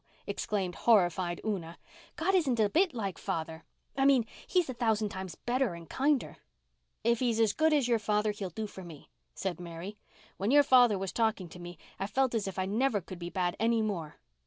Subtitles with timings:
[0.25, 1.77] exclaimed horrified Una.
[2.15, 6.37] "God isn't a bit like father—I mean He's a thousand times better and kinder."
[7.03, 9.99] "If He's as good as your father He'll do for me," said Mary.
[10.37, 13.29] "When your father was talking to me I felt as if I never could be
[13.29, 14.15] bad any more."